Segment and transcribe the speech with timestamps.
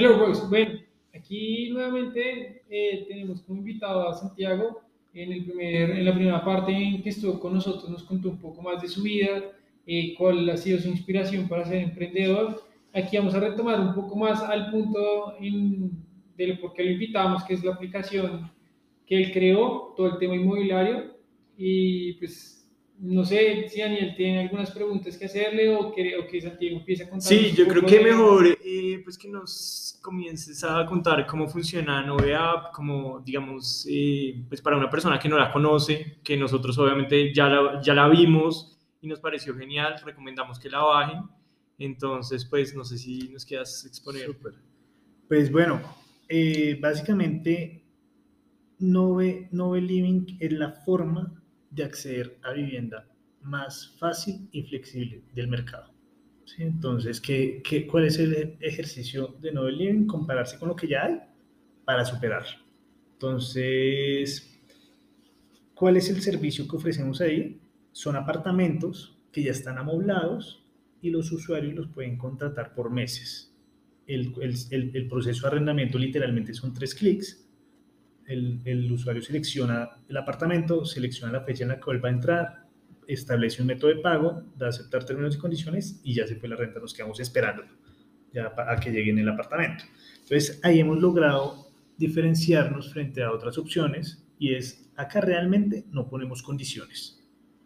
[0.00, 0.46] Hello, Rose.
[0.48, 0.78] Bueno,
[1.12, 4.80] aquí nuevamente eh, tenemos como invitado a Santiago.
[5.12, 8.38] En, el primer, en la primera parte en que estuvo con nosotros nos contó un
[8.38, 9.42] poco más de su vida,
[9.88, 12.62] eh, cuál ha sido su inspiración para ser emprendedor.
[12.94, 15.90] Aquí vamos a retomar un poco más al punto en,
[16.36, 18.48] del por qué lo invitamos, que es la aplicación
[19.04, 21.16] que él creó, todo el tema inmobiliario.
[21.56, 22.57] Y pues
[23.00, 27.04] no sé si Daniel tiene algunas preguntas que hacerle o que, o que Santiago empiece
[27.04, 27.28] a contar.
[27.28, 32.34] Sí, yo creo que mejor eh, pues que nos comiences a contar cómo funciona Nove
[32.34, 37.32] App, como digamos, eh, pues para una persona que no la conoce, que nosotros obviamente
[37.32, 41.22] ya la, ya la vimos y nos pareció genial, recomendamos que la bajen.
[41.78, 44.26] Entonces, pues no sé si nos quieras exponer.
[44.26, 44.54] Super.
[45.28, 45.80] Pues bueno,
[46.28, 47.84] eh, básicamente
[48.80, 51.37] Nove, Nove Living es la forma
[51.70, 53.08] de acceder a vivienda
[53.42, 55.92] más fácil y flexible del mercado.
[56.56, 60.06] Entonces, ¿qué, qué, cuál es el ejercicio de Novel Living?
[60.06, 61.20] Compararse con lo que ya hay
[61.84, 62.44] para superar.
[63.12, 64.58] Entonces,
[65.74, 67.60] ¿cuál es el servicio que ofrecemos ahí?
[67.92, 70.64] Son apartamentos que ya están amoblados
[71.02, 73.54] y los usuarios los pueden contratar por meses.
[74.06, 77.47] El, el, el proceso de arrendamiento literalmente son tres clics
[78.28, 82.66] el, usuario selecciona el apartamento, selecciona la fecha en la que va a entrar,
[83.06, 86.56] establece un método de pago, da aceptar términos y condiciones y ya se fue la
[86.56, 87.64] renta, nos quedamos esperando
[88.32, 89.84] ya a que llegue en el apartamento.
[90.20, 96.42] Entonces ahí hemos logrado diferenciarnos frente a otras opciones y es acá realmente no ponemos
[96.42, 97.14] condiciones.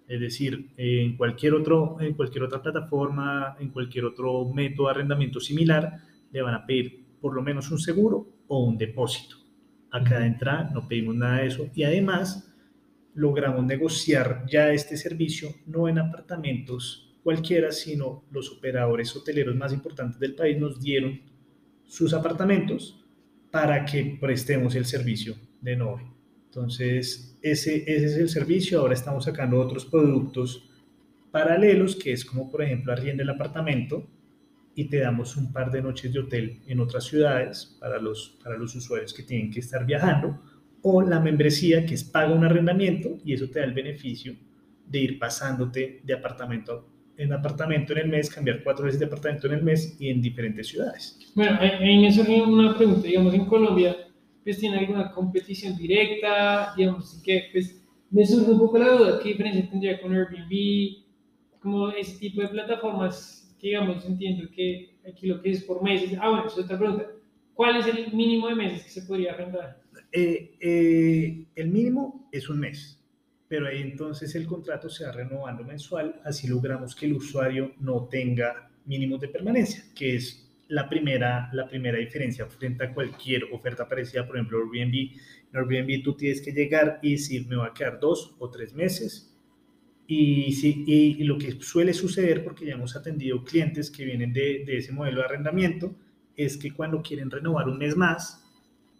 [0.06, 5.40] Es decir, en cualquier, otro, en cualquier otra plataforma, en cualquier otro método de arrendamiento
[5.40, 5.98] similar,
[6.30, 9.41] le van a pedir por lo menos un seguro o un depósito
[9.92, 12.52] acá de entrada, no pedimos nada de eso y además
[13.14, 20.18] logramos negociar ya este servicio no en apartamentos cualquiera, sino los operadores hoteleros más importantes
[20.18, 21.20] del país nos dieron
[21.84, 23.04] sus apartamentos
[23.50, 26.02] para que prestemos el servicio de Nove.
[26.46, 28.80] Entonces, ese, ese es el servicio.
[28.80, 30.68] Ahora estamos sacando otros productos
[31.30, 34.06] paralelos, que es como, por ejemplo, arrienda el apartamento,
[34.74, 38.56] y te damos un par de noches de hotel en otras ciudades para los, para
[38.56, 40.38] los usuarios que tienen que estar viajando,
[40.82, 44.34] o la membresía que es paga un arrendamiento y eso te da el beneficio
[44.86, 49.46] de ir pasándote de apartamento en apartamento en el mes, cambiar cuatro veces de apartamento
[49.46, 51.18] en el mes y en diferentes ciudades.
[51.34, 53.96] Bueno, ahí me surge una pregunta, digamos, en Colombia,
[54.42, 57.80] pues tiene alguna competición directa, digamos, que pues
[58.10, 61.02] me surge un poco la duda, ¿qué diferencia tendría con Airbnb?
[61.60, 66.18] Como ese tipo de plataformas digamos, entiendo que aquí lo que es por meses.
[66.20, 67.06] Ah, bueno, es otra pregunta.
[67.54, 69.80] ¿Cuál es el mínimo de meses que se podría arrendar?
[70.10, 73.00] Eh, eh, el mínimo es un mes,
[73.48, 78.08] pero ahí entonces el contrato se va renovando mensual, así logramos que el usuario no
[78.10, 83.88] tenga mínimos de permanencia, que es la primera, la primera diferencia frente a cualquier oferta
[83.88, 85.12] parecida, por ejemplo, Airbnb.
[85.52, 88.74] En Airbnb tú tienes que llegar y decir, me va a quedar dos o tres
[88.74, 89.31] meses,
[90.06, 94.64] y, sí, y, lo que suele suceder, porque ya hemos atendido clientes que vienen de,
[94.66, 95.94] de, ese modelo de arrendamiento,
[96.36, 98.42] es que cuando quieren renovar un mes más,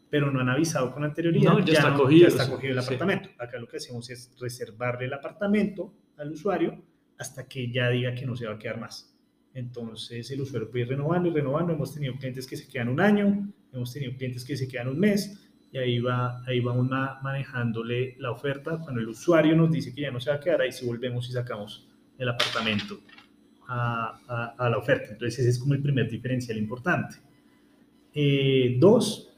[0.08, 3.30] pero no han avisado con anterioridad, ya, está, cogido, ya está cogido el apartamento.
[3.38, 6.82] Acá lo que hacemos es reservarle el apartamento al usuario
[7.18, 9.16] hasta que ya diga que no se va a quedar más.
[9.54, 11.72] Entonces el usuario puede ir renovando y renovando.
[11.72, 14.98] Hemos tenido clientes que se quedan un año, hemos tenido clientes que se quedan un
[14.98, 15.41] mes
[15.72, 16.90] y ahí, va, ahí vamos
[17.22, 18.78] manejándole la oferta.
[18.78, 21.28] Cuando el usuario nos dice que ya no se va a quedar, ahí sí volvemos
[21.30, 21.88] y sacamos
[22.18, 23.00] el apartamento
[23.66, 25.12] a, a, la oferta.
[25.12, 27.16] Entonces ese es como el primer diferencial importante.
[28.14, 29.32] Eh, dos,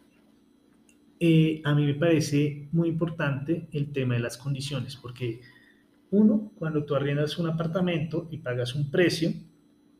[1.20, 5.40] eh, a mí me parece muy importante el tema de las condiciones, porque
[6.10, 9.32] uno, cuando tú arriendas un apartamento y pagas un precio,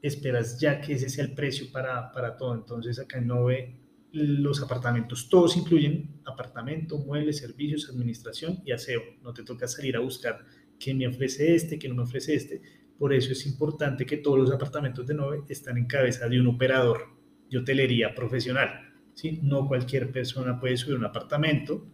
[0.03, 2.55] esperas ya que ese sea el precio para, para todo.
[2.55, 3.84] Entonces acá en Nove
[4.15, 9.03] los apartamentos, todos incluyen apartamento, muebles, servicios, administración y aseo.
[9.23, 10.45] No te toca salir a buscar
[10.79, 12.63] qué me ofrece este, qué no me ofrece este.
[12.97, 16.47] Por eso es importante que todos los apartamentos de Nove están en cabeza de un
[16.47, 17.09] operador
[17.51, 18.95] de hotelería profesional.
[19.15, 19.41] ¿sí?
[19.43, 21.85] No cualquier persona puede subir un apartamento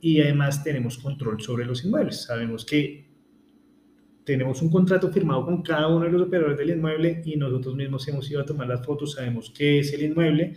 [0.00, 2.24] y además tenemos control sobre los inmuebles.
[2.24, 3.08] Sabemos que
[4.24, 8.06] tenemos un contrato firmado con cada uno de los operadores del inmueble y nosotros mismos
[8.08, 10.56] hemos ido a tomar las fotos, sabemos qué es el inmueble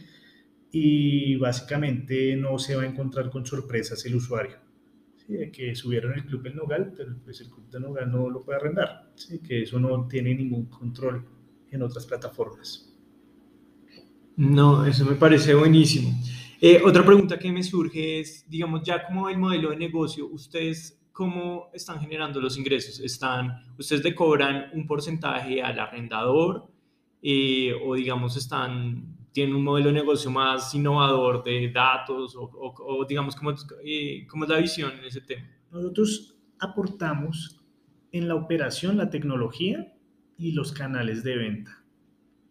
[0.71, 4.57] y básicamente no se va a encontrar con sorpresas el usuario.
[5.17, 5.33] ¿sí?
[5.33, 8.43] De que subieron el Club del Nogal, pero pues el Club del Nogal no lo
[8.43, 9.39] puede arrendar, ¿sí?
[9.39, 11.25] que eso no tiene ningún control
[11.71, 12.85] en otras plataformas.
[14.35, 16.17] No, eso me parece buenísimo.
[16.61, 20.99] Eh, otra pregunta que me surge es, digamos, ya como el modelo de negocio, ¿ustedes
[21.11, 22.99] cómo están generando los ingresos?
[22.99, 26.69] ¿Están, ¿Ustedes le cobran un porcentaje al arrendador
[27.21, 33.05] eh, o digamos están tienen un modelo de negocio más innovador de datos o, o,
[33.05, 33.53] digamos, ¿cómo,
[33.85, 35.49] eh, ¿cómo es la visión en ese tema?
[35.71, 37.61] Nosotros aportamos
[38.11, 39.93] en la operación la tecnología
[40.37, 41.85] y los canales de venta.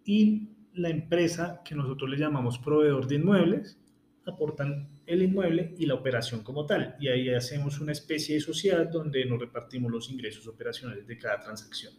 [0.03, 3.79] Y la empresa que nosotros le llamamos proveedor de inmuebles
[4.27, 6.97] aportan el inmueble y la operación como tal.
[6.99, 11.39] Y ahí hacemos una especie de sociedad donde nos repartimos los ingresos operacionales de cada
[11.39, 11.93] transacción.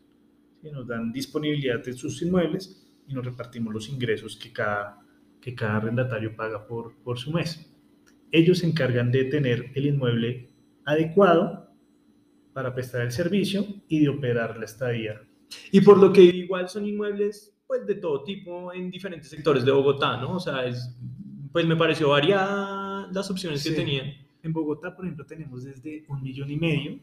[0.63, 4.99] Nos dan disponibilidad de sus inmuebles y nos repartimos los ingresos que cada,
[5.41, 7.73] que cada arrendatario paga por, por su mes.
[8.31, 10.49] Ellos se encargan de tener el inmueble
[10.85, 11.73] adecuado
[12.53, 15.21] para prestar el servicio y de operar la estadía.
[15.71, 19.71] Y por lo que igual son inmuebles pues de todo tipo en diferentes sectores de
[19.71, 20.37] Bogotá, ¿no?
[20.37, 20.95] O sea, es,
[21.51, 24.07] pues me pareció variada las opciones que tenían.
[24.41, 26.99] En Bogotá, por ejemplo, tenemos desde un millón y medio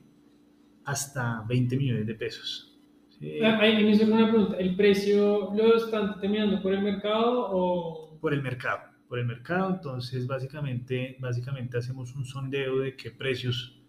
[0.84, 2.75] hasta 20 millones de pesos.
[3.18, 3.40] Sí.
[3.42, 8.18] Ah, ahí me hizo una pregunta, ¿el precio lo están determinando por el mercado o...?
[8.20, 13.80] Por el mercado, por el mercado, entonces básicamente, básicamente hacemos un sondeo de qué precios,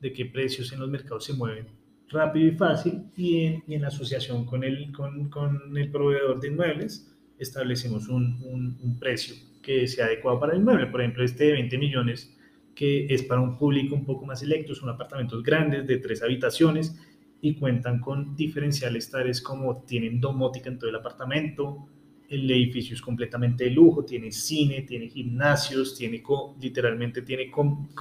[0.00, 1.66] de qué precios en los mercados se mueven
[2.08, 6.48] rápido y fácil y en, y en asociación con el, con, con, el proveedor de
[6.48, 10.88] inmuebles establecemos un, un, un, precio que sea adecuado para el inmueble.
[10.88, 12.36] Por ejemplo, este de 20 millones
[12.74, 16.98] que es para un público un poco más selecto, son apartamentos grandes de tres habitaciones
[17.42, 21.88] y cuentan con diferenciales tales como tienen domótica en todo el apartamento,
[22.28, 26.22] el edificio es completamente de lujo, tiene cine, tiene gimnasios, tiene
[26.60, 27.50] literalmente tiene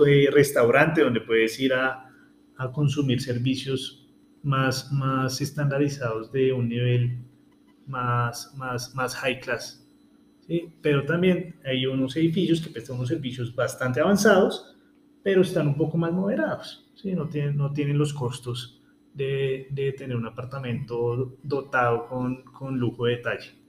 [0.06, 2.12] eh, restaurante donde puedes ir a,
[2.58, 4.08] a, consumir servicios
[4.44, 7.18] más, más estandarizados de un nivel
[7.88, 9.84] más, más, más high class.
[10.46, 10.74] ¿sí?
[10.80, 14.76] Pero también hay unos edificios que prestan unos servicios bastante avanzados,
[15.24, 17.14] pero están un poco más moderados, ¿sí?
[17.14, 18.79] no, tienen, no tienen los costos
[19.14, 23.60] de, tener un apartamento dotado con, con lujo de detalle.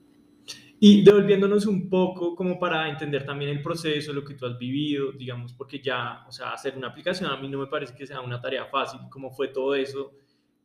[0.83, 5.13] Y devolviéndonos un poco como para entender también el proceso, lo que tú has vivido,
[5.13, 8.23] digamos, porque ya, o sea, hacer una aplicación a mí no me parece que sea
[8.23, 10.13] una tarea fácil, cómo fue todo eso,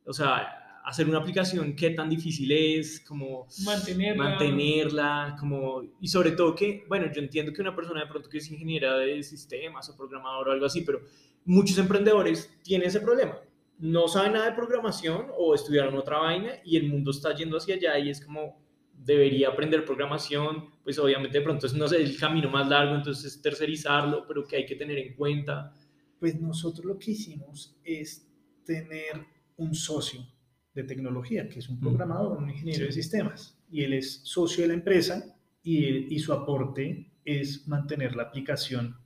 [0.06, 6.30] o sea, hacer una aplicación, qué tan difícil es, como mantenerla, mantenerla como, y sobre
[6.30, 9.90] todo que, bueno, yo entiendo que una persona de pronto que es ingeniera de sistemas
[9.90, 11.00] o programador o algo así, pero
[11.44, 13.36] muchos emprendedores tienen ese problema,
[13.78, 17.74] no saben nada de programación o estudiaron otra vaina y el mundo está yendo hacia
[17.74, 22.18] allá y es como debería aprender programación, pues obviamente de pronto es no sé, el
[22.18, 25.72] camino más largo, entonces tercerizarlo, pero que hay que tener en cuenta.
[26.18, 28.26] Pues nosotros lo que hicimos es
[28.64, 29.26] tener
[29.56, 30.26] un socio
[30.74, 31.80] de tecnología, que es un mm.
[31.80, 36.32] programador, un ingeniero de sistemas, y él es socio de la empresa y, y su
[36.32, 38.96] aporte es mantener la aplicación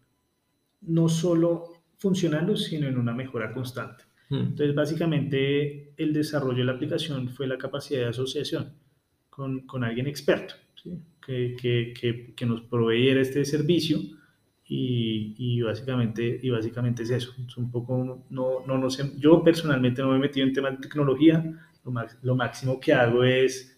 [0.83, 4.05] no solo funcionando, sino en una mejora constante.
[4.31, 4.37] Hmm.
[4.37, 8.73] Entonces, básicamente, el desarrollo de la aplicación fue la capacidad de asociación
[9.29, 10.55] con, con alguien experto,
[11.21, 13.99] que, que, que, nos proveyera este servicio
[14.67, 17.35] y, y, básicamente, y básicamente es eso.
[17.47, 20.73] Es un poco, no, no, no sé, yo personalmente no me he metido en temas
[20.73, 21.45] de tecnología,
[21.85, 21.93] lo,
[22.23, 23.77] lo máximo que hago es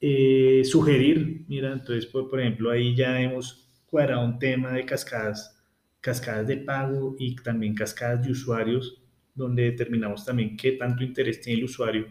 [0.00, 5.60] eh, sugerir, mira, entonces, por, por ejemplo, ahí ya hemos cuadrado un tema de cascadas,
[6.00, 9.02] cascadas de pago y también cascadas de usuarios
[9.38, 12.06] donde determinamos también qué tanto interés tiene el usuario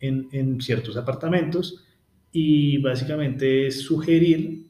[0.00, 1.84] en, en ciertos apartamentos
[2.32, 4.66] y básicamente es sugerir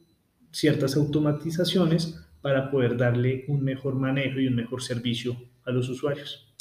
[0.51, 6.53] ciertas automatizaciones para poder darle un mejor manejo y un mejor servicio a los usuarios.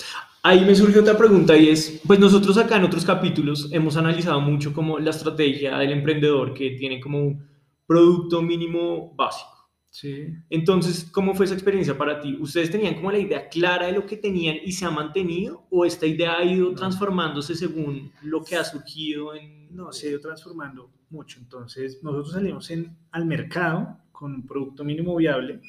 [0.44, 4.40] Ahí me surge otra pregunta y es, pues nosotros acá en otros capítulos hemos analizado
[4.40, 7.46] mucho como la estrategia del emprendedor que tiene como un
[7.86, 9.51] producto mínimo básico.
[9.92, 10.26] Sí.
[10.48, 12.38] Entonces, ¿cómo fue esa experiencia para ti?
[12.40, 15.66] ¿Ustedes tenían como la idea clara de lo que tenían y se ha mantenido?
[15.70, 19.34] ¿O esta idea ha ido transformándose según lo que ha surgido?
[19.34, 19.68] En...
[19.76, 21.38] No, se ha ido transformando mucho.
[21.40, 25.60] Entonces, nosotros salimos en, al mercado con un producto mínimo viable,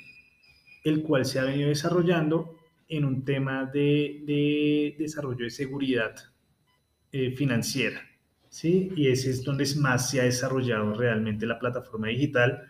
[0.86, 2.56] el cual se ha venido desarrollando
[2.88, 6.16] en un tema de, de desarrollo de seguridad
[7.12, 8.02] eh, financiera.
[8.48, 8.90] ¿sí?
[8.96, 12.62] Y ese es donde más se ha desarrollado realmente la plataforma digital,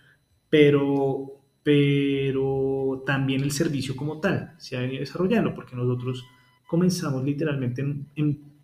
[0.49, 6.25] pero pero también el servicio como tal se ha venido desarrollando, porque nosotros
[6.67, 8.07] comenzamos literalmente en,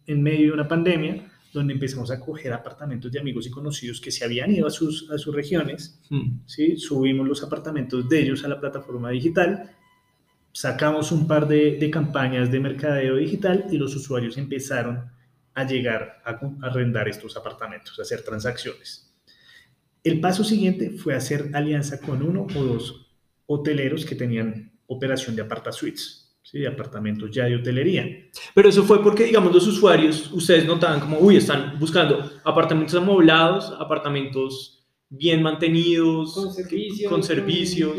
[0.05, 4.11] en, medio de una pandemia, donde empezamos a coger apartamentos de amigos y conocidos que
[4.11, 6.41] se habían ido a sus, a sus regiones, hmm.
[6.45, 6.77] ¿sí?
[6.77, 9.71] subimos los apartamentos de ellos a la plataforma digital,
[10.51, 15.09] sacamos un par de, de campañas de mercadeo digital y los usuarios empezaron
[15.53, 19.08] a llegar a, a arrendar estos apartamentos, a hacer transacciones.
[20.03, 23.15] El paso siguiente fue hacer alianza con uno o dos
[23.45, 26.59] hoteleros que tenían operación de apartasuites, ¿sí?
[26.59, 28.05] de apartamentos ya de hotelería.
[28.53, 33.73] Pero eso fue porque, digamos, los usuarios, ustedes notaban como, uy, están buscando apartamentos amoblados,
[33.79, 37.11] apartamentos bien mantenidos, Con servicios.
[37.11, 37.95] con servicios.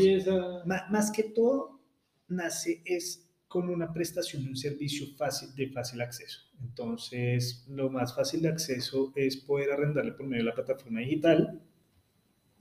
[0.65, 1.81] Más que todo,
[2.27, 6.39] nace es con una prestación de un servicio fácil, de fácil acceso.
[6.61, 11.61] Entonces, lo más fácil de acceso es poder arrendarle por medio de la plataforma digital,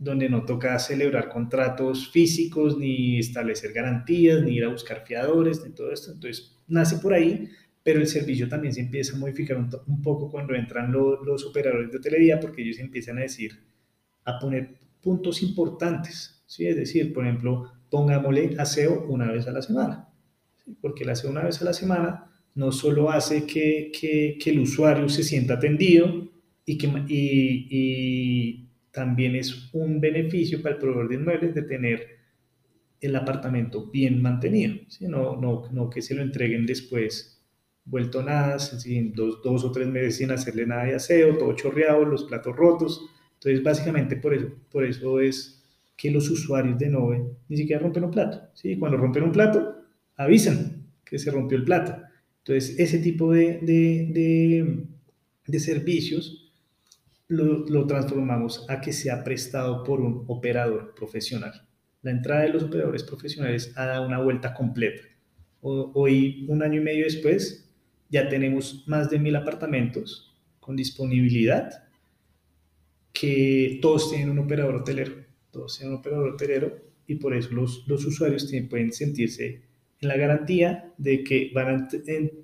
[0.01, 5.73] donde no toca celebrar contratos físicos, ni establecer garantías, ni ir a buscar fiadores, ni
[5.73, 6.13] todo esto.
[6.13, 7.49] Entonces, nace por ahí,
[7.85, 11.93] pero el servicio también se empieza a modificar un, poco cuando entran lo- los operadores
[11.93, 13.53] de hotelería, porque ellos empiezan a decir,
[14.25, 16.67] a poner puntos importantes, ¿sí?
[16.67, 20.09] Es decir, por ejemplo, pongámosle aseo una vez a la semana,
[20.81, 24.61] porque el aseo una vez a la semana no solo hace que, que- que el
[24.61, 26.31] usuario se sienta atendido
[26.67, 32.21] y, que, y también es un beneficio para el proveedor de inmuebles de tener
[33.01, 35.07] el apartamento bien mantenido, ¿sí?
[35.09, 37.41] no, no, no que se lo entreguen después
[37.85, 42.05] vuelto nada, sin dos, dos o tres meses sin hacerle nada de aseo, todo chorreado,
[42.05, 43.05] los platos rotos.
[43.35, 45.65] Entonces, básicamente por eso, por eso es
[45.97, 48.41] que los usuarios de Nove ni siquiera rompen un plato.
[48.55, 48.79] ¿sí?
[48.79, 49.77] Cuando rompen un plato,
[50.17, 51.97] avisan que se rompió el plato.
[52.39, 54.85] Entonces, ese tipo de, de, de,
[55.47, 56.40] de servicios
[57.31, 61.53] lo, lo transformamos a que sea prestado por un operador profesional.
[62.03, 65.03] La entrada de los operadores profesionales ha dado una vuelta completa.
[65.63, 67.71] Hoy, un año y medio después,
[68.09, 71.71] ya tenemos más de mil apartamentos con disponibilidad
[73.13, 75.13] que todos tienen un operador hotelero,
[75.51, 79.63] todos tienen un operador hotelero y por eso los, los usuarios tienen- pueden sentirse
[80.01, 81.89] en la garantía de que van a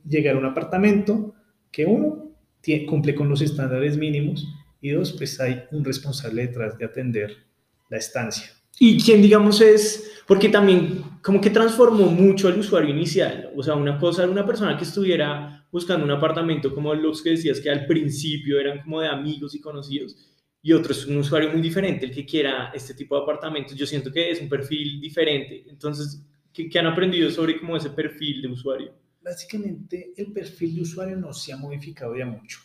[0.09, 1.35] llegar a un apartamento
[1.71, 2.31] que uno
[2.63, 4.47] tie- cumple con los estándares mínimos
[4.87, 7.37] y dos, pues hay un responsable detrás de atender
[7.89, 8.51] la estancia.
[8.79, 13.51] Y quien, digamos, es, porque también como que transformó mucho al usuario inicial.
[13.57, 17.31] O sea, una cosa era una persona que estuviera buscando un apartamento como los que
[17.31, 20.17] decías que al principio eran como de amigos y conocidos.
[20.63, 23.75] Y otro es un usuario muy diferente, el que quiera este tipo de apartamentos.
[23.77, 25.65] Yo siento que es un perfil diferente.
[25.69, 28.93] Entonces, ¿qué, qué han aprendido sobre como ese perfil de usuario?
[29.23, 32.59] Básicamente, el perfil de usuario no se ha modificado ya mucho.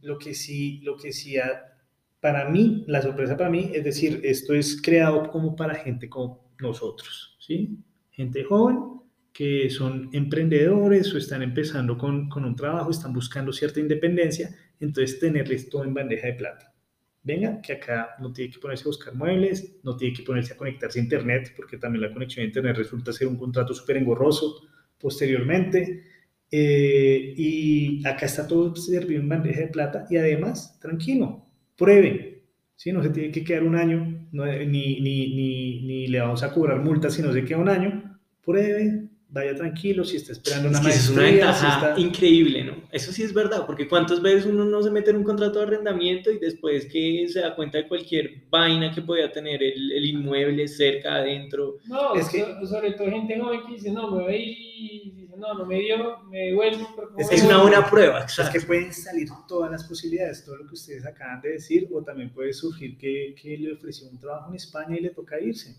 [0.00, 1.76] Lo que sí, lo que sí ha,
[2.20, 6.52] para mí, la sorpresa para mí, es decir, esto es creado como para gente como
[6.60, 7.78] nosotros, ¿sí?
[8.10, 8.96] Gente joven
[9.32, 15.20] que son emprendedores o están empezando con, con un trabajo, están buscando cierta independencia, entonces
[15.20, 16.72] tenerles todo en bandeja de plata.
[17.22, 20.56] Venga, que acá no tiene que ponerse a buscar muebles, no tiene que ponerse a
[20.56, 24.62] conectarse a internet, porque también la conexión a internet resulta ser un contrato súper engorroso
[24.98, 26.04] posteriormente.
[26.50, 31.44] Eh, y acá está todo servido en bandeja de plata y además, tranquilo,
[31.76, 32.38] prueben.
[32.76, 32.92] ¿sí?
[32.92, 36.52] No se tiene que quedar un año, no, ni, ni, ni, ni, le vamos a
[36.52, 38.18] cobrar multas si no se queda un año.
[38.44, 41.10] Pruebe, vaya tranquilo, si está esperando una es que maestría.
[41.10, 42.00] Es una ventaja si está...
[42.00, 42.74] increíble, ¿no?
[42.92, 45.64] Eso sí es verdad, porque cuántas veces uno no se mete en un contrato de
[45.66, 50.04] arrendamiento y después que se da cuenta de cualquier vaina que podía tener el, el
[50.06, 51.78] inmueble cerca, adentro.
[51.86, 54.95] No, Es que- so- sobre todo gente joven que dice, no, me voy
[55.38, 56.86] no, no me dio, me devuelvo.
[56.96, 58.58] pero ¿cómo Es Es una buena prueba, Es exacto.
[58.58, 62.30] que pueden salir todas las posibilidades, todo lo que ustedes acaban de decir, o también
[62.30, 65.76] puede surgir que, que le ofreció un trabajo en España y le toca irse,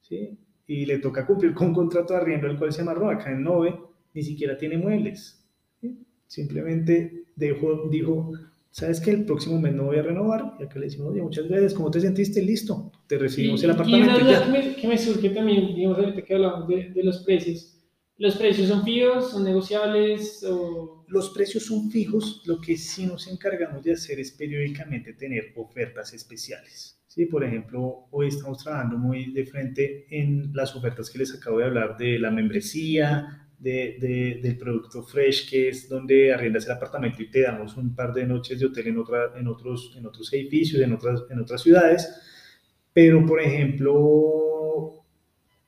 [0.00, 0.38] ¿sí?
[0.66, 3.42] Y le toca cumplir con un contrato de arriendo, el cual se amarró acá en
[3.42, 3.78] Nove,
[4.14, 5.44] ni siquiera tiene muebles.
[5.80, 5.98] ¿sí?
[6.26, 8.32] Simplemente dejó, dijo,
[8.70, 10.54] ¿sabes que El próximo mes no voy a renovar.
[10.58, 12.40] Y acá le decimos, oye, muchas gracias, ¿cómo te sentiste?
[12.42, 14.08] Listo, te recibimos Y- el y apartamento.
[14.14, 17.02] una y duda que me, que me surge también, digamos, ahorita que hablamos de, de
[17.04, 17.73] los precios.
[18.16, 21.04] ¿Los precios son fijos, son negociables o...?
[21.08, 26.12] Los precios son fijos, lo que sí nos encargamos de hacer es periódicamente tener ofertas
[26.14, 26.98] especiales.
[27.06, 27.26] ¿sí?
[27.26, 31.66] Por ejemplo, hoy estamos trabajando muy de frente en las ofertas que les acabo de
[31.66, 37.22] hablar de la membresía, de, de- del producto Fresh, que es donde arriendas el apartamento
[37.22, 40.32] y te damos un par de noches de hotel en, otra, en, otros, en otros
[40.32, 42.08] edificios, en otras, en otras ciudades.
[42.92, 44.53] Pero, por ejemplo,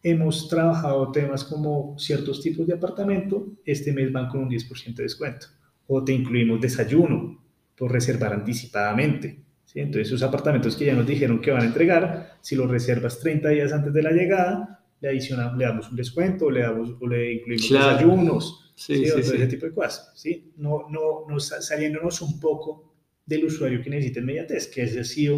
[0.03, 5.03] hemos trabajado temas como ciertos tipos de apartamento, este mes van con un 10% de
[5.05, 5.47] descuento.
[5.88, 7.43] O te incluimos desayuno
[7.76, 9.41] por reservar anticipadamente.
[9.65, 9.81] ¿sí?
[9.81, 13.49] Entonces, esos apartamentos que ya nos dijeron que van a entregar, si los reservas 30
[13.50, 17.35] días antes de la llegada, le, adicionamos, le damos un descuento, le, damos, o le
[17.35, 17.91] incluimos Claro.
[17.93, 19.11] desayunos, Sí, ¿sí?
[19.11, 19.35] o sí.
[19.37, 20.12] ese tipo de cosas.
[20.15, 20.53] ¿sí?
[20.57, 25.05] No, no, no sa- saliéndonos un poco del usuario que necesita inmediatez, que ese ha
[25.05, 25.37] sido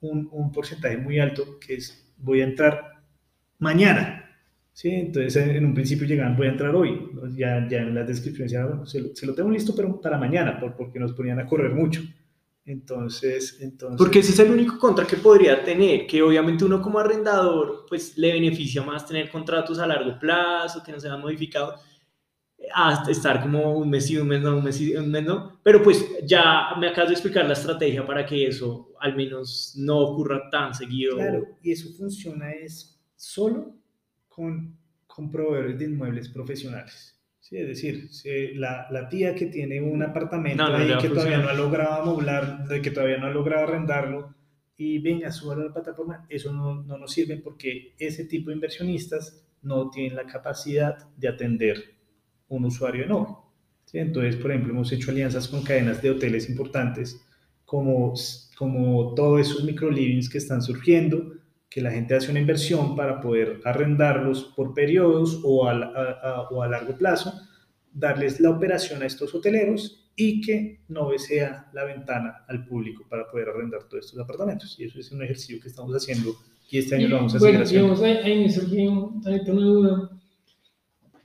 [0.00, 2.87] un, un porcentaje muy alto, que es voy a entrar
[3.58, 4.24] mañana.
[4.72, 4.90] ¿sí?
[4.90, 7.10] Entonces, en, en un principio llegaban, voy a entrar hoy.
[7.12, 7.28] ¿no?
[7.36, 10.18] Ya, ya en las descripciones, ya, bueno, se, lo, se lo tengo listo, pero para
[10.18, 12.02] mañana, por, porque nos ponían a correr mucho.
[12.64, 16.98] Entonces, entonces Porque ese es el único contra que podría tener, que obviamente uno como
[16.98, 21.74] arrendador, pues le beneficia más tener contratos a largo plazo, que no se han modificado.
[22.74, 25.60] a estar como un mes y un mes no, un mes y un mes no.
[25.62, 29.98] Pero pues ya me acabas de explicar la estrategia para que eso al menos no
[30.00, 31.16] ocurra tan seguido.
[31.16, 33.74] Claro, y eso funciona es solo
[34.28, 37.18] con, con proveedores de inmuebles profesionales.
[37.40, 38.08] Sí, es decir,
[38.56, 42.90] la, la, tía que tiene un apartamento ahí que todavía no ha logrado amoblar, que
[42.90, 44.34] todavía no ha logrado arrendarlo,
[44.76, 48.54] y venga, suba a la plataforma, eso no, no, nos sirve porque ese tipo de
[48.56, 51.96] inversionistas no tienen la capacidad de atender
[52.48, 53.28] un usuario de nube.
[53.92, 57.26] Entonces, por ejemplo, hemos hecho alianzas con cadenas de hoteles importantes,
[57.64, 58.14] como,
[58.56, 61.37] como todos esos microlivings que están surgiendo,
[61.68, 66.68] que la gente hace una inversión para poder arrendarlos por periodos o a, o a
[66.68, 67.32] largo plazo,
[67.92, 73.30] darles la operación a estos hoteleros y que Nove sea la ventana al público para
[73.30, 74.78] poder arrendar todos estos apartamentos.
[74.78, 76.34] Y eso es un ejercicio que estamos haciendo
[76.70, 77.94] y este año lo vamos a seguir haciendo.
[77.94, 80.10] Bueno, ahí, me surgió ahorita una duda.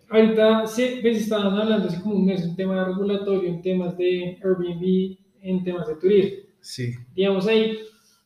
[0.10, 4.40] Ahorita se pues, estaban hablando hace como un mes un tema regulatorio en temas de
[4.44, 6.38] Airbnb, en temas de turismo.
[6.62, 6.94] Sí.
[7.16, 7.80] Digamos ahí,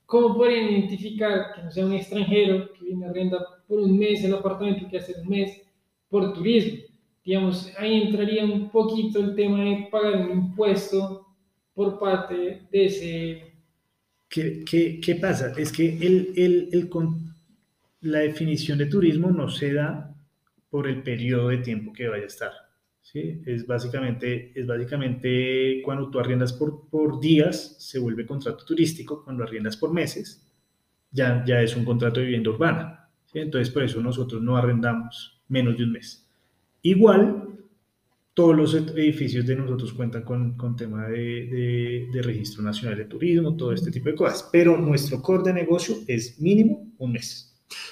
[0.07, 4.23] ¿cómo pueden identificar que no sea un extranjero que viene a arrendar por un mes
[4.23, 5.61] el apartamento que hace un mes
[6.09, 6.79] por turismo?
[7.23, 11.27] Digamos, ahí entraría un poquito el tema de pagar un impuesto
[11.75, 13.53] por parte de ese
[14.29, 15.53] ¿Qué, qué, qué pasa?
[15.57, 16.89] Es que el, el, el,
[18.01, 20.13] la definición de turismo no se da
[20.69, 22.66] por el periodo de tiempo que vaya a estar.
[23.13, 24.51] Es, básicamente,
[25.83, 30.45] cuando tú arriendas por, días, se vuelve contrato turístico, cuando arriendas por meses,
[31.11, 33.09] ya, es un contrato de vivienda urbana.
[33.25, 33.39] ¿sí?
[33.39, 36.27] Entonces, por eso nosotros no arrendamos menos de un mes.
[36.81, 37.47] Igual,
[38.33, 43.55] todos los edificios de nosotros cuentan con, con tema de, de, registro nacional de turismo,
[43.55, 47.46] todo este tipo de cosas, pero nuestro core de negocio es mínimo un mes.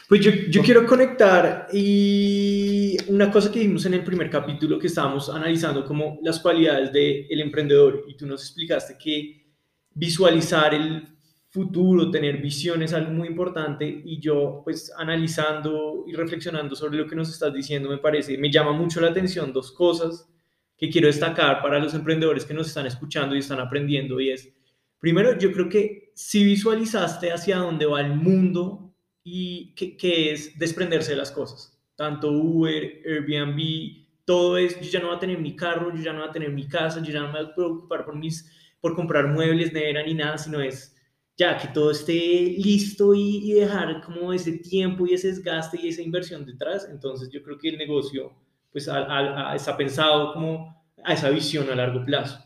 [0.07, 4.87] Pues yo, yo quiero conectar y una cosa que vimos en el primer capítulo que
[4.87, 9.45] estábamos analizando como las cualidades del emprendedor y tú nos explicaste que
[9.93, 11.15] visualizar el
[11.49, 17.07] futuro, tener visiones es algo muy importante y yo pues analizando y reflexionando sobre lo
[17.07, 20.29] que nos estás diciendo me parece, me llama mucho la atención dos cosas
[20.77, 24.53] que quiero destacar para los emprendedores que nos están escuchando y están aprendiendo y es,
[24.99, 28.84] primero, yo creo que si visualizaste hacia dónde va el mundo
[29.27, 35.07] y que, es desprenderse de las cosas, tanto Uber, Airbnb, todo es, yo ya no
[35.07, 37.21] voy a tener mi carro, yo ya no voy a tener mi casa, yo ya
[37.21, 40.95] no me voy a preocupar por, mis, por comprar muebles, nevera ni nada, sino es
[41.35, 46.03] ya que todo esté listo y, dejar como ese tiempo y ese desgaste y esa
[46.03, 48.31] inversión detrás, entonces yo creo que el negocio
[48.71, 52.39] pues está pensado como a esa visión a largo plazo.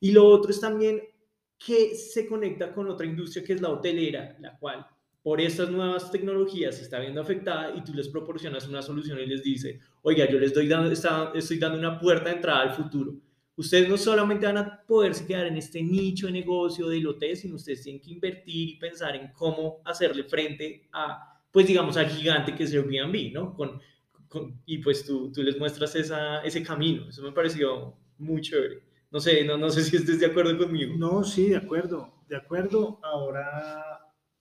[0.00, 1.00] Y lo otro es también
[1.58, 4.84] que se conecta con otra industria que es la hotelera, la cual
[5.24, 9.24] por estas nuevas tecnologías se está viendo afectada y tú les proporcionas una solución y
[9.24, 10.70] les dice, oiga, yo les doy
[11.34, 13.14] estoy dando una puerta de entrada al futuro.
[13.56, 17.54] Ustedes no solamente van a poderse quedar en este nicho de negocio del hotel, sino
[17.54, 22.54] ustedes tienen que invertir y pensar en cómo hacerle frente a, pues digamos, al gigante
[22.54, 23.54] que es Airbnb, ¿no?
[23.54, 23.80] Con,
[24.66, 27.08] y pues tú, les muestras ese camino.
[27.08, 28.82] Eso me pareció muy chévere.
[29.10, 30.96] No sé, no, no sé si estés de acuerdo conmigo.
[30.98, 33.00] No, sí, de acuerdo, de acuerdo.
[33.02, 33.93] Ahora,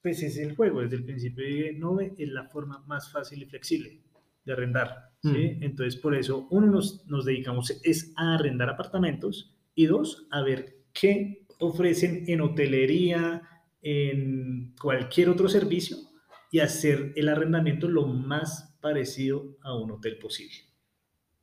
[0.03, 0.81] pues es el juego.
[0.81, 4.01] Desde el principio de Nove es la forma más fácil y flexible
[4.45, 5.11] de arrendar.
[5.23, 5.29] ¿sí?
[5.29, 5.63] Mm.
[5.63, 10.75] Entonces, por eso, uno, nos, nos dedicamos es a arrendar apartamentos y dos, a ver
[10.93, 13.41] qué ofrecen en hotelería,
[13.81, 15.97] en cualquier otro servicio
[16.51, 20.55] y hacer el arrendamiento lo más parecido a un hotel posible.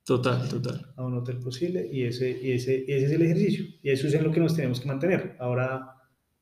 [0.05, 0.92] Total, total.
[0.96, 4.14] A un hotel posible y ese, y ese, ese es el ejercicio y eso es
[4.14, 5.37] en lo que nos tenemos que mantener.
[5.38, 5.99] Ahora,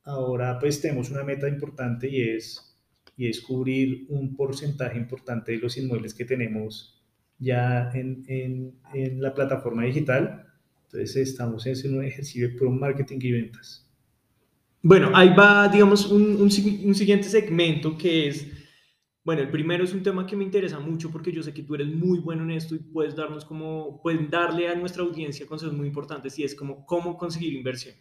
[0.09, 2.77] ahora pues tenemos una meta importante y es,
[3.15, 7.01] y es cubrir un porcentaje importante de los inmuebles que tenemos
[7.37, 10.45] ya en, en, la plataforma digital.
[10.85, 12.77] Entonces estamos en un ejercicio de pro
[13.09, 13.87] y ventas.
[14.81, 18.47] Bueno, ahí va, digamos, un, un, un siguiente segmento que es
[19.29, 21.75] bueno, el primero es un tema que me interesa mucho porque yo sé que tú
[21.75, 25.75] eres muy bueno en esto y puedes darnos como, pueden darle a nuestra audiencia consejos
[25.75, 27.95] muy importantes y es como cómo conseguir inversión.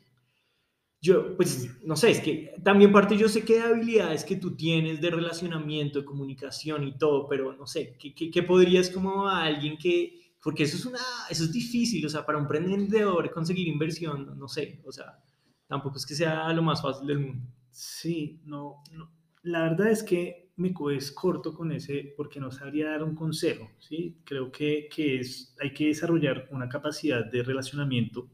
[1.00, 5.00] Yo, pues, no sé, es que también parte yo sé que habilidades que tú tienes
[5.00, 10.32] de relacionamiento, de comunicación y todo, pero no sé, ¿qué, qué, podrías como alguien que,
[10.42, 10.98] porque eso es una,
[11.30, 15.20] eso es difícil, o sea, para un emprendedor conseguir inversión, no, sé, o sea,
[15.68, 17.46] tampoco es que sea lo más fácil del mundo.
[17.70, 19.08] Sí, no, no.
[19.42, 23.70] la verdad es que me es corto con ese porque no sabría dar un consejo,
[23.78, 24.18] ¿sí?
[24.24, 28.28] Creo que, que, es, hay que desarrollar una capacidad de relacionamiento,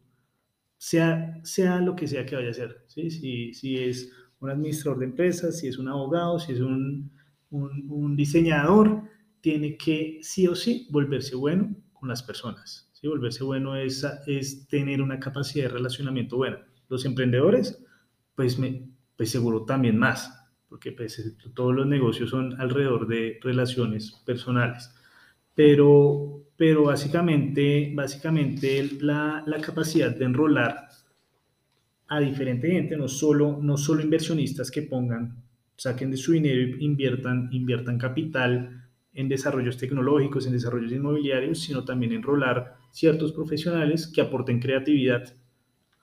[0.85, 3.11] sea, sea lo que sea que vaya a ser, ¿sí?
[3.11, 7.11] Si, si es un administrador de empresas, si es un abogado, si es un,
[7.49, 9.03] un, diseñador,
[9.41, 13.09] tiene que sí o sí volverse bueno con las personas, ¿sí?
[13.09, 16.63] Volverse bueno es, es tener una capacidad de relacionamiento buena.
[16.91, 17.83] Los emprendedores,
[18.35, 24.13] pues, me, pues seguro también más, porque pues, todos los negocios son alrededor de relaciones
[24.27, 24.95] personales.
[25.55, 30.89] Pero, pero básicamente, básicamente la, la capacidad de enrolar
[32.09, 35.43] a diferente gente, no solo, no solo inversionistas que pongan,
[35.77, 41.85] saquen de su dinero e inviertan, inviertan capital en desarrollos tecnológicos, en desarrollos inmobiliarios, sino
[41.85, 45.35] también enrolar ciertos profesionales que aporten creatividad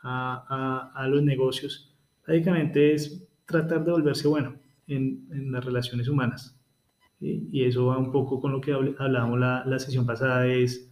[0.01, 1.93] a, a, a los negocios.
[2.27, 4.55] Básicamente es tratar de volverse bueno
[4.87, 6.57] en, en las relaciones humanas.
[7.21, 10.91] Y eso va un poco con lo que hablábamos la, la sesión pasada, es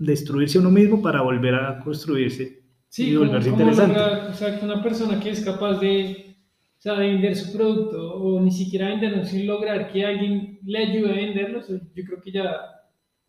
[0.00, 4.00] destruirse uno mismo para volver a construirse sí, y volverse como, interesante.
[4.00, 6.36] o sea, una persona que es capaz de,
[6.78, 10.78] o sea, de vender su producto o ni siquiera venderlo sin lograr que alguien le
[10.78, 12.56] ayude a venderlo, yo creo que ya,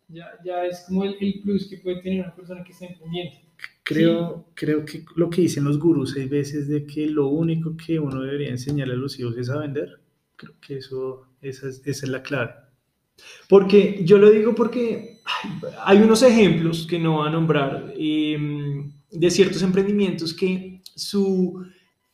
[0.08, 3.38] ya, ya es como el, el, plus que puede tener una persona que está emprendiendo.
[3.84, 4.52] Creo, sí.
[4.54, 8.22] creo que lo que dicen los gurús hay veces de que lo único que uno
[8.22, 10.00] debería enseñarle a los hijos es a vender.
[10.36, 12.54] Creo que eso, esa es, la clave.
[13.48, 15.20] Porque yo lo digo porque
[15.84, 18.38] hay unos ejemplos que no va a nombrar eh,
[19.10, 21.64] de ciertos emprendimientos que su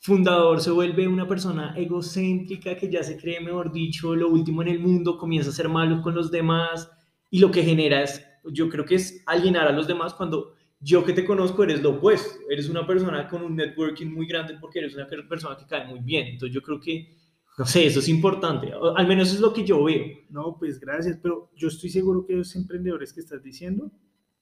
[0.01, 4.69] fundador se vuelve una persona egocéntrica que ya se cree, mejor dicho, lo último en
[4.69, 6.91] el mundo, comienza a ser malo con los demás
[7.31, 11.05] y lo que genera es, yo creo que es alienar a los demás cuando yo
[11.05, 14.79] que te conozco eres lo opuesto, eres una persona con un networking muy grande porque
[14.79, 17.18] eres una persona que cae muy bien, entonces yo creo que
[17.59, 20.05] no sé, eso es importante, al menos es lo que yo veo.
[20.31, 23.91] No, pues gracias, pero yo estoy seguro que los emprendedores que estás diciendo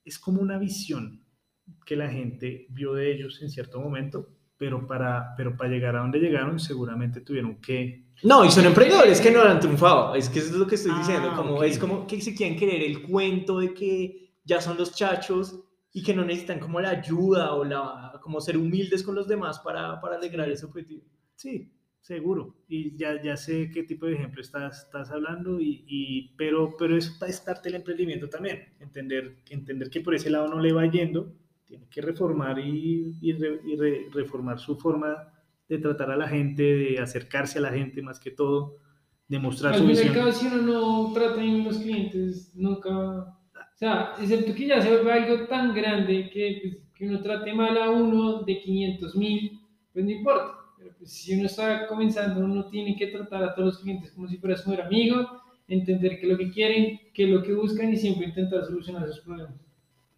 [0.04, 1.24] es como una visión
[1.86, 6.00] que la gente vio de ellos en cierto momento, pero para, pero para llegar a
[6.00, 8.06] donde llegaron seguramente tuvieron que...
[8.22, 10.92] No, y son emprendedores que no han triunfado, es que eso es lo que estoy
[10.94, 11.70] ah, diciendo, como, okay.
[11.70, 15.58] es como que se quieren creer el cuento de que ya son los chachos
[15.90, 19.58] y que no necesitan como la ayuda o la, como ser humildes con los demás
[19.60, 21.02] para, para lograr ese objetivo.
[21.34, 21.72] Sí,
[22.06, 22.54] seguro.
[22.68, 26.96] Y ya, ya sé qué tipo de ejemplo estás, estás hablando, y, y, pero, pero
[26.96, 28.62] es, es parte del emprendimiento también.
[28.78, 31.32] Entender, entender que por ese lado no le va yendo,
[31.64, 35.32] tiene que reformar y, y, re, y re, reformar su forma
[35.68, 38.76] de tratar a la gente, de acercarse a la gente más que todo,
[39.26, 40.16] de mostrar Al su visión.
[40.16, 42.90] Al si uno no trata bien los clientes, nunca...
[42.92, 47.52] O sea, excepto que ya se vuelve algo tan grande que, pues, que uno trate
[47.52, 49.60] mal a uno de 500 mil,
[49.92, 50.65] pues no importa
[51.06, 54.56] si uno está comenzando, uno tiene que tratar a todos los clientes como si fuera
[54.56, 57.96] su mejor amigo, entender qué es lo que quieren, qué es lo que buscan y
[57.96, 59.54] siempre intentar solucionar esos problemas.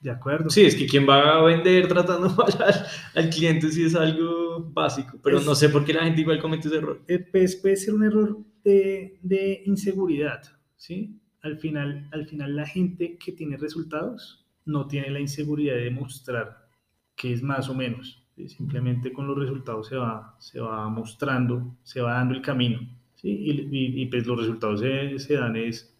[0.00, 0.48] De acuerdo.
[0.48, 4.70] Sí, es que quien va a vender tratando mal al, al cliente sí es algo
[4.72, 7.02] básico, pero es, no sé por qué la gente igual comete ese error.
[7.08, 10.42] Eh, pues, puede ser un error de, de inseguridad,
[10.76, 11.20] ¿sí?
[11.42, 16.68] Al final, al final la gente que tiene resultados no tiene la inseguridad de mostrar
[17.16, 18.22] que es más o menos.
[18.46, 22.80] Simplemente con los resultados se va, se va mostrando, se va dando el camino.
[23.16, 23.28] ¿sí?
[23.28, 25.92] Y, y, y pues los resultados se, se, dan es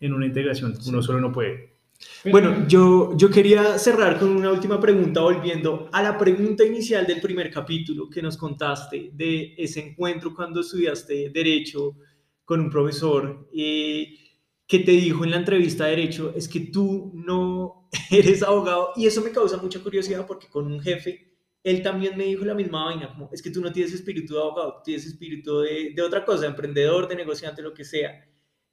[0.00, 0.74] en una integración.
[0.86, 1.76] Uno solo no puede.
[2.30, 7.20] Bueno, yo, yo quería cerrar con una última pregunta, volviendo a la pregunta inicial del
[7.20, 11.96] primer capítulo que nos contaste de ese encuentro cuando estudiaste Derecho
[12.44, 14.14] con un profesor eh,
[14.66, 19.06] que te dijo en la entrevista de Derecho es que tú no eres abogado y
[19.06, 21.35] eso me causa mucha curiosidad porque con un jefe
[21.66, 24.40] él también me dijo la misma vaina, como es que tú no tienes espíritu de
[24.40, 28.24] abogado, tienes espíritu de, de otra cosa, de emprendedor, de negociante, lo que sea.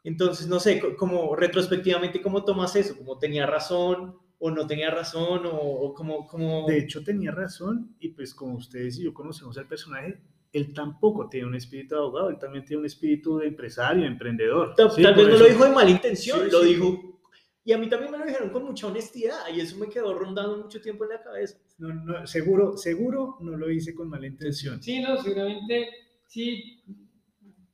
[0.03, 2.95] Entonces, no sé, como retrospectivamente, ¿cómo tomas eso?
[2.95, 6.67] ¿Como tenía razón o no tenía razón o, o como, como...
[6.67, 11.27] De hecho, tenía razón y pues como ustedes y yo conocemos al personaje, él tampoco
[11.27, 14.75] tiene un espíritu de abogado, él también tiene un espíritu de empresario, emprendedor.
[14.75, 16.67] Tal, sí, tal vez no lo dijo de mala intención, sí, lo sí.
[16.67, 17.13] dijo
[17.65, 20.57] y a mí también me lo dijeron con mucha honestidad y eso me quedó rondando
[20.57, 21.57] mucho tiempo en la cabeza.
[21.77, 24.81] No, no, seguro, seguro no lo hice con mala intención.
[24.81, 25.89] Sí, no, seguramente
[26.27, 26.83] sí.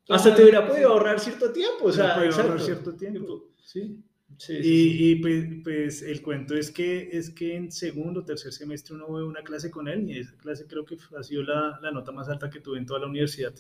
[0.08, 3.52] Hasta te hubiera podido ahorrar cierto tiempo, o sea, ahorrar cierto tiempo.
[3.64, 4.04] Sí.
[4.38, 5.10] Sí, sí, y, sí.
[5.12, 9.12] y pues, pues, el cuento es que, es que en segundo o tercer semestre uno
[9.12, 12.12] ve una clase con él y esa clase creo que ha sido la, la nota
[12.12, 13.54] más alta que tuve en toda la universidad.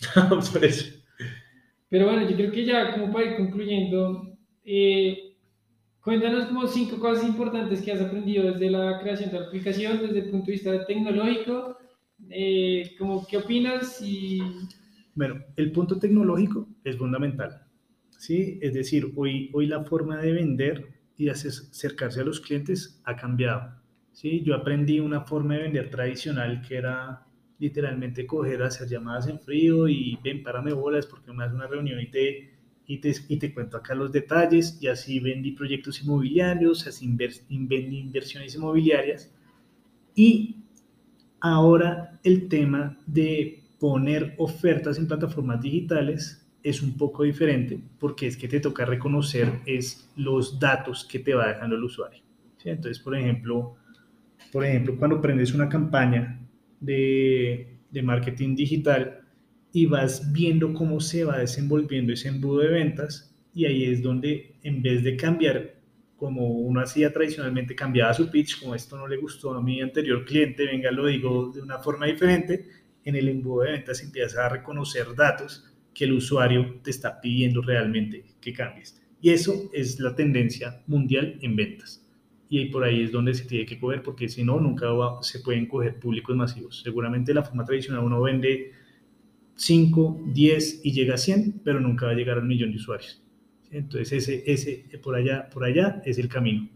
[0.52, 1.00] Por eso.
[1.88, 5.29] Pero bueno, yo creo que ya como para ir concluyendo, eh,
[6.02, 10.20] Cuéntanos como cinco cosas importantes que has aprendido desde la creación de la aplicación, desde
[10.20, 11.76] el punto de vista tecnológico,
[12.30, 14.40] eh, como qué opinas y...
[15.14, 17.66] Bueno, el punto tecnológico es fundamental,
[18.16, 18.58] ¿sí?
[18.62, 23.16] Es decir, hoy, hoy la forma de vender y de acercarse a los clientes ha
[23.16, 23.74] cambiado,
[24.12, 24.42] ¿sí?
[24.42, 27.26] Yo aprendí una forma de vender tradicional que era
[27.58, 32.00] literalmente coger, hacer llamadas en frío y ven, párame bolas porque me hace una reunión
[32.00, 32.49] y te
[32.90, 37.98] y te, y te cuento acá los detalles, y así vendí proyectos inmobiliarios, así vendí
[38.00, 39.32] inversiones inmobiliarias,
[40.16, 40.56] y
[41.40, 48.36] ahora el tema de poner ofertas en plataformas digitales es un poco diferente, porque es
[48.36, 52.24] que te toca reconocer es los datos que te va dejando el usuario.
[52.64, 53.76] Entonces, por ejemplo,
[54.50, 56.40] por ejemplo, cuando prendes una campaña
[56.80, 59.19] de, de marketing digital,
[59.72, 64.56] y vas viendo cómo se va desenvolviendo ese embudo de ventas y ahí es donde
[64.62, 65.80] en vez de cambiar
[66.16, 70.24] como uno hacía tradicionalmente, cambiaba su pitch, como esto no le gustó a mi anterior
[70.26, 72.68] cliente, venga, lo digo de una forma diferente,
[73.04, 77.62] en el embudo de ventas empieza a reconocer datos que el usuario te está pidiendo
[77.62, 79.00] realmente que cambies.
[79.22, 82.06] Y eso es la tendencia mundial en ventas.
[82.50, 84.88] Y por ahí es donde se tiene que coger, porque si no, nunca
[85.22, 86.82] se pueden coger públicos masivos.
[86.82, 88.72] Seguramente la forma tradicional uno vende
[89.60, 93.22] 5, 10 y llega a 100, pero nunca va a llegar al millón de usuarios.
[93.70, 96.66] Entonces ese, ese por, allá, por allá es el camino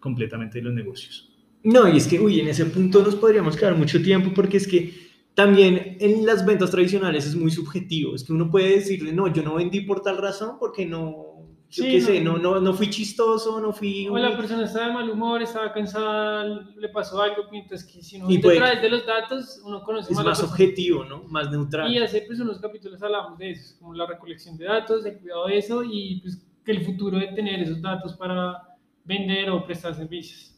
[0.00, 1.30] completamente de los negocios.
[1.62, 4.66] No, y es que, uy, en ese punto nos podríamos quedar mucho tiempo porque es
[4.66, 4.94] que
[5.34, 8.14] también en las ventas tradicionales es muy subjetivo.
[8.14, 11.31] Es que uno puede decirle, no, yo no vendí por tal razón porque no,
[11.72, 14.06] yo qué sé, no, no, no fui chistoso, no fui...
[14.06, 16.44] O la persona estaba de mal humor, estaba cansada,
[16.76, 20.16] le pasó algo, mientras que si no y pues, de los datos, uno conoce es
[20.16, 21.24] más, más objetivo, ¿no?
[21.24, 21.90] Más neutral.
[21.90, 25.46] Y hace pues unos capítulos hablamos de eso, como la recolección de datos, el cuidado
[25.46, 29.94] de eso y pues que el futuro de tener esos datos para vender o prestar
[29.94, 30.54] servicios.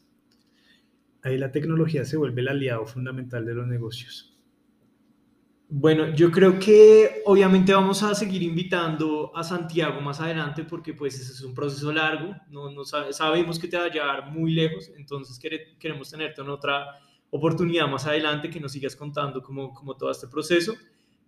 [1.23, 4.34] Ahí la tecnología se vuelve el aliado fundamental de los negocios.
[5.67, 11.19] Bueno, yo creo que obviamente vamos a seguir invitando a Santiago más adelante porque pues
[11.19, 14.91] ese es un proceso largo, no, no sabemos que te va a llevar muy lejos,
[14.95, 15.39] entonces
[15.79, 16.85] queremos tenerte en otra
[17.31, 20.73] oportunidad más adelante que nos sigas contando como, como todo este proceso.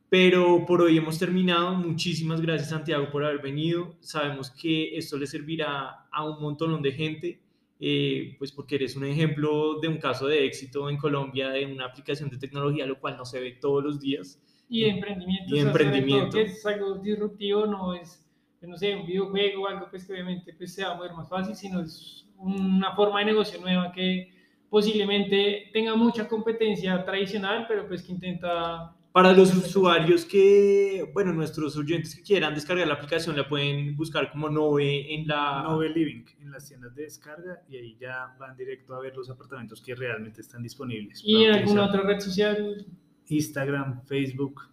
[0.09, 1.75] Pero por hoy hemos terminado.
[1.75, 3.97] Muchísimas gracias Santiago por haber venido.
[3.99, 7.41] Sabemos que esto le servirá a un montón de gente,
[7.79, 11.85] eh, pues porque eres un ejemplo de un caso de éxito en Colombia de una
[11.85, 14.41] aplicación de tecnología, lo cual no se ve todos los días.
[14.69, 15.55] Y emprendimiento.
[15.55, 16.37] Y emprendimiento.
[16.37, 18.25] que es algo disruptivo, no es,
[18.61, 21.29] no sé, un videojuego o algo pues, que obviamente pues, se va a mover más
[21.29, 24.31] fácil, sino es una forma de negocio nueva que
[24.69, 31.75] posiblemente tenga mucha competencia tradicional, pero pues que intenta para los usuarios que, bueno, nuestros
[31.75, 35.63] oyentes que quieran descargar la aplicación, la pueden buscar como Nove en la...
[35.63, 39.27] Nove Living, en las tiendas de descarga, y ahí ya van directo a ver los
[39.31, 41.23] apartamentos que realmente están disponibles.
[41.23, 42.85] ¿Y en alguna otra red social?
[43.25, 44.69] Instagram, Facebook,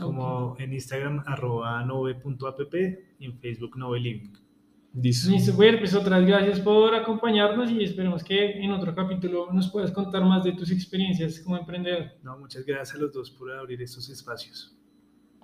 [0.00, 2.74] como en Instagram, arroba nove.app,
[3.18, 4.32] y en Facebook, Nove Living.
[4.94, 10.22] Listo, pues otras gracias por acompañarnos y esperemos que en otro capítulo nos puedas contar
[10.22, 12.12] más de tus experiencias como emprendedor.
[12.22, 14.76] No, muchas gracias a los dos por abrir estos espacios.